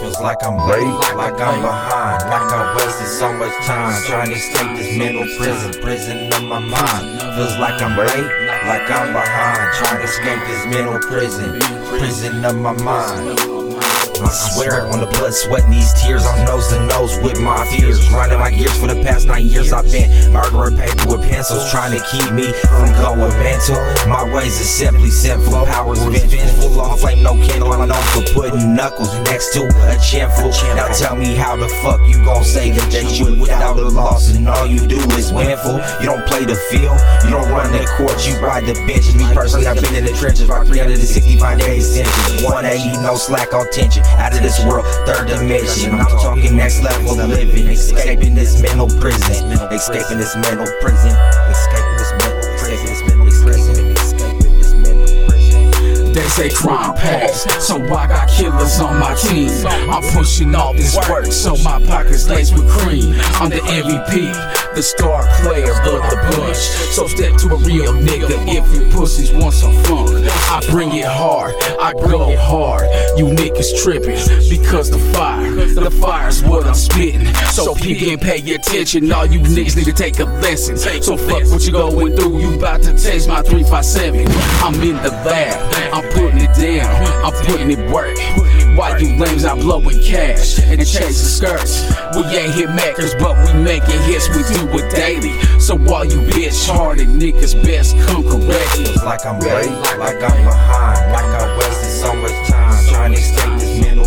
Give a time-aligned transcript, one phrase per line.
[0.00, 4.34] Feels like I'm late, like I'm behind, like I wasted so much time trying to
[4.34, 7.20] escape this mental prison, prison of my mind.
[7.36, 8.30] Feels like I'm late,
[8.64, 11.60] like I'm behind, trying to escape this mental prison,
[11.98, 13.38] prison of my mind.
[14.24, 17.64] I swear on the blood, sweat, and these tears, I'm nose to nose with my
[17.66, 18.08] fears.
[18.08, 21.92] Grinding my gears for the past nine years, I've been murdering paper with pencils, trying
[21.96, 23.76] to keep me from going mental.
[24.08, 28.74] My ways are simply sinful, powers vengeful, on flame, no candle, I'm known for putting
[28.74, 30.50] knuckles next to a chinful.
[30.74, 34.34] Now tell me how the fuck you gon' say that that you without a loss,
[34.34, 35.80] and all you do is winful.
[36.00, 39.14] You don't play the field, you don't run the court, you ride the benches.
[39.14, 42.08] Me personally, I've been in the trenches about 365 days since
[42.42, 45.94] 180, no slack on tension out of this world, third dimension.
[45.94, 51.10] I'm talking next level of living, escaping this mental prison, escaping this mental prison,
[51.50, 56.12] escaping this mental prison, this mental prison, escaping this mental prison.
[56.12, 59.50] They say crime pays, so I got killers on my team.
[59.66, 63.14] I'm pushing all this work, so my pockets laced with cream.
[63.40, 66.56] I'm the MVP the star player of the bunch.
[66.94, 70.10] So step to a real nigga if you pussies want some funk.
[70.48, 72.86] I bring it hard, I go hard.
[73.20, 74.16] You niggas tripping
[74.48, 77.26] because the fire, the fire's what I'm spitting.
[77.52, 79.12] So people can pay attention.
[79.12, 80.78] All you niggas need to take a lesson.
[80.78, 82.38] So fuck what you going through.
[82.38, 84.26] You about to taste my 357.
[84.64, 86.88] I'm in the lab, I'm putting it down,
[87.22, 88.16] I'm putting it work.
[88.78, 91.84] Why you lames out blowing cash and chasing skirts?
[92.16, 94.30] We ain't hit makers, but we making hits.
[94.30, 95.38] We do it daily.
[95.60, 98.70] So all you bitch hard hearted niggas best come correct.
[98.78, 103.18] Feels like I'm late, like I'm behind, like I wasted so much time trying to
[103.18, 103.99] escape this mental